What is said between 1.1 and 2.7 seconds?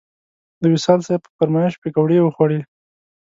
په فرمایش پکوړې وخوړې.